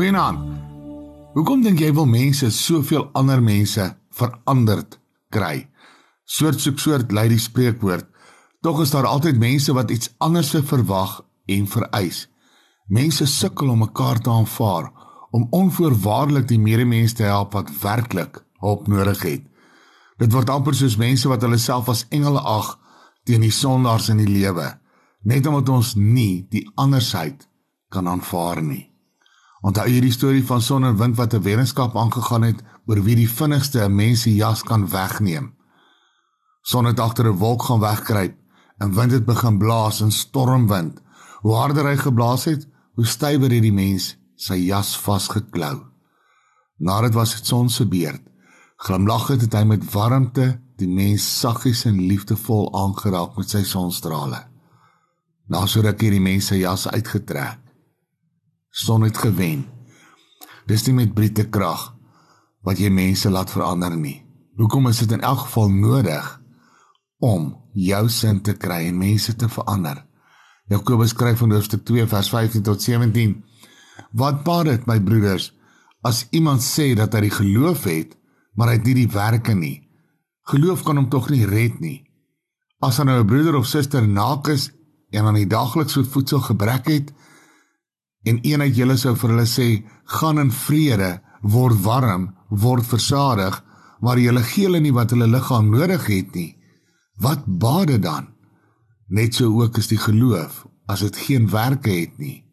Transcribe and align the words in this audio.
Goeienaand. 0.00 0.44
Hoekom 1.34 1.60
dink 1.60 1.82
jy 1.82 1.90
wil 1.92 2.06
mense 2.08 2.46
soveel 2.56 3.02
ander 3.20 3.42
mense 3.44 3.84
veranderd 4.16 4.94
kry? 5.28 5.66
Soort 6.24 6.62
soek 6.64 6.80
soort 6.80 7.12
lei 7.12 7.26
die 7.28 7.42
spreekwoord. 7.42 8.06
Tog 8.64 8.80
is 8.80 8.94
daar 8.94 9.10
altyd 9.10 9.36
mense 9.36 9.76
wat 9.76 9.92
iets 9.92 10.08
anders 10.16 10.54
verwag 10.72 11.18
en 11.52 11.68
vereis. 11.68 12.22
Mense 12.88 13.28
sukkel 13.28 13.74
om 13.74 13.84
mekaar 13.84 14.24
te 14.24 14.32
aanvaar, 14.32 14.88
om 15.36 15.44
onvoorwaardelik 15.60 16.48
die 16.48 16.62
medemens 16.64 17.12
te 17.12 17.28
help 17.28 17.52
wat 17.52 17.68
werklik 17.82 18.40
hulp 18.64 18.88
nodig 18.88 19.20
het. 19.28 19.48
Dit 20.16 20.32
word 20.32 20.48
amper 20.48 20.80
soos 20.80 20.96
mense 20.96 21.28
wat 21.28 21.44
hulle 21.44 21.60
self 21.60 21.92
as 21.92 22.06
engele 22.08 22.40
ag 22.40 22.78
teen 23.28 23.44
die 23.44 23.52
sondaars 23.52 24.08
in 24.08 24.24
die 24.24 24.32
lewe, 24.32 24.78
net 25.28 25.44
omdat 25.44 25.68
ons 25.68 25.92
nie 26.00 26.46
die 26.48 26.64
andersheid 26.80 27.50
kan 27.92 28.08
aanvaar 28.08 28.64
nie. 28.64 28.89
Onthou 29.60 29.84
jy 29.92 30.00
die 30.00 30.14
storie 30.14 30.44
van 30.48 30.62
son 30.64 30.86
en 30.88 30.96
wind 30.96 31.16
wat 31.16 31.34
'n 31.34 31.42
wetenskap 31.44 31.96
aangegaan 31.96 32.42
het 32.42 32.62
oor 32.86 33.02
wie 33.04 33.16
die 33.16 33.28
vinnigste 33.28 33.84
'n 33.84 33.94
mens 33.94 34.22
se 34.22 34.34
jas 34.34 34.62
kan 34.62 34.88
wegneem? 34.88 35.54
Son 36.62 36.84
het 36.84 37.00
agter 37.00 37.26
'n 37.26 37.36
wolk 37.36 37.62
gaan 37.62 37.80
wegkruip 37.80 38.36
en 38.78 38.94
wind 38.94 39.12
het 39.12 39.24
begin 39.24 39.58
blaas 39.58 40.00
in 40.00 40.12
stormwind. 40.12 41.00
Hoe 41.40 41.54
harder 41.54 41.84
hy 41.84 41.96
geblaas 41.96 42.44
het, 42.44 42.68
hoe 42.94 43.06
stywer 43.06 43.50
het 43.50 43.62
die 43.62 43.72
mens 43.72 44.16
sy 44.36 44.54
jas 44.54 44.98
vasgeklou. 44.98 45.84
Nadat 46.78 47.14
was 47.14 47.34
dit 47.34 47.46
son 47.46 47.68
se 47.68 47.86
beurt. 47.86 48.22
Glimlaggend 48.76 49.40
het 49.40 49.52
hy 49.52 49.64
met 49.64 49.92
warmte 49.92 50.60
die 50.76 50.88
mens 50.88 51.40
saggies 51.40 51.84
en 51.84 52.06
liefdevol 52.06 52.74
aangeraak 52.74 53.36
met 53.36 53.50
sy 53.50 53.62
sonstrale. 53.62 54.48
Na 55.46 55.66
so 55.66 55.80
ruk 55.80 56.00
het 56.00 56.10
die 56.10 56.20
mens 56.20 56.46
sy 56.46 56.54
jas 56.54 56.88
uitgetrek 56.88 57.69
son 58.70 59.02
het 59.02 59.18
gewen. 59.18 59.66
Dis 60.66 60.86
nie 60.86 60.94
met 60.94 61.14
brute 61.14 61.48
krag 61.50 61.90
wat 62.66 62.78
jy 62.78 62.90
mense 62.92 63.30
laat 63.30 63.50
verander 63.50 63.96
nie. 63.96 64.20
Hoekom 64.60 64.90
is 64.90 65.00
dit 65.02 65.12
in 65.16 65.24
elk 65.24 65.46
geval 65.46 65.70
nodig 65.72 66.26
om 67.24 67.54
jou 67.74 68.08
sin 68.08 68.40
te 68.44 68.54
kry 68.54 68.86
en 68.88 68.98
mense 68.98 69.34
te 69.36 69.48
verander? 69.48 70.04
Jakobus 70.70 71.14
skryf 71.14 71.40
in 71.42 71.54
hoofstuk 71.56 71.82
2 71.88 72.06
vers 72.06 72.28
15 72.30 72.62
tot 72.62 72.82
17: 72.82 73.32
Wat 74.12 74.44
baat 74.44 74.68
dit 74.68 74.86
my 74.86 75.00
broeders 75.02 75.50
as 76.06 76.26
iemand 76.30 76.62
sê 76.62 76.92
dat 76.96 77.12
hy 77.14 77.26
die 77.26 77.34
geloof 77.34 77.84
het, 77.90 78.14
maar 78.54 78.70
hy 78.70 78.78
het 78.78 78.86
nie 78.86 78.98
die 79.02 79.10
werke 79.10 79.54
nie? 79.54 79.80
Geloof 80.52 80.84
kan 80.86 80.96
hom 80.96 81.08
tog 81.10 81.28
nie 81.30 81.46
red 81.46 81.80
nie. 81.80 82.04
As 82.80 82.98
hy 82.98 83.04
nou 83.04 83.20
'n 83.20 83.26
broeder 83.26 83.56
of 83.56 83.66
suster 83.66 84.06
naak 84.06 84.48
is 84.48 84.70
en 85.10 85.26
aan 85.26 85.34
die 85.34 85.46
daglikse 85.46 86.04
voedsel 86.04 86.40
gebrek 86.40 86.86
het, 86.86 87.12
en 88.24 88.38
een 88.42 88.60
uit 88.60 88.76
julle 88.76 88.96
sou 88.96 89.14
vir 89.16 89.30
hulle 89.30 89.48
sê 89.48 89.68
gaan 90.04 90.38
in 90.38 90.52
vrede 90.52 91.20
word 91.42 91.80
warm 91.84 92.30
word 92.48 92.86
versadig 92.86 93.62
maar 94.00 94.18
julle 94.18 94.42
gee 94.42 94.66
hulle 94.66 94.80
nie 94.80 94.94
wat 94.96 95.12
hulle 95.14 95.28
liggaam 95.28 95.70
nodig 95.72 96.06
het 96.08 96.34
nie. 96.34 96.56
Wat 97.20 97.44
bade 97.44 97.98
dan? 98.00 98.30
Net 99.08 99.34
so 99.34 99.52
ook 99.60 99.76
is 99.76 99.90
die 99.92 100.00
geloof 100.00 100.64
as 100.88 101.04
dit 101.04 101.16
geen 101.26 101.50
werke 101.50 101.92
het 101.92 102.16
nie 102.18 102.44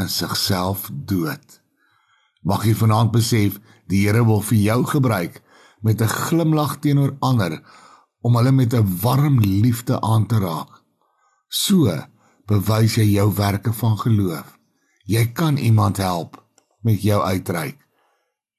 in 0.00 0.08
sigself 0.08 0.88
dood. 0.92 1.60
Mag 2.42 2.64
jy 2.64 2.74
vanaand 2.76 3.12
besef 3.12 3.58
die 3.90 4.04
Here 4.06 4.24
wil 4.24 4.40
vir 4.44 4.58
jou 4.58 4.84
gebruik 4.84 5.42
met 5.80 6.00
'n 6.00 6.08
glimlag 6.08 6.78
teenoor 6.80 7.16
ander 7.20 7.60
om 8.20 8.36
hulle 8.36 8.52
met 8.52 8.74
'n 8.74 8.98
warm 9.02 9.40
liefde 9.40 10.00
aan 10.00 10.26
te 10.26 10.38
raak. 10.38 10.82
So 11.48 11.88
bewys 12.46 12.94
jy 12.94 13.04
jou 13.04 13.34
werke 13.34 13.72
van 13.72 13.98
geloof 13.98 14.59
Jy 15.04 15.32
kan 15.32 15.56
iemand 15.56 15.96
help 15.96 16.36
met 16.80 17.02
jou 17.02 17.22
uitreik. 17.22 17.78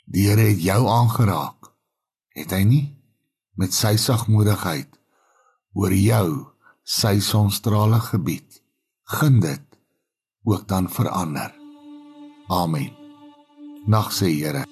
Die 0.06 0.28
Here 0.28 0.50
het 0.52 0.62
jou 0.64 0.88
aangeraak. 0.88 1.72
Het 2.36 2.52
hy 2.52 2.64
nie 2.64 2.86
met 3.60 3.76
sy 3.76 3.96
sagmoedigheid 4.00 4.90
oor 5.78 5.94
jou 5.94 6.28
sy 6.84 7.20
sonstrale 7.24 8.00
gebied. 8.12 8.62
Gun 9.04 9.40
dit 9.44 9.80
ook 10.44 10.68
dan 10.68 10.90
verander. 10.90 11.54
Amen. 12.48 12.92
Nag 13.88 14.12
sê 14.16 14.32
Here. 14.32 14.71